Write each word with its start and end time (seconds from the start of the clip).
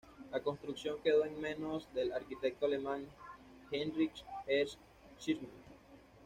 La 0.31 0.41
construcción 0.41 0.97
quedó 1.03 1.25
en 1.25 1.39
manos 1.39 1.87
del 1.93 2.11
arquitecto 2.11 2.65
alemán 2.65 3.05
Heinrich 3.69 4.25
Ernst 4.47 4.79
Schirmer. 5.19 5.51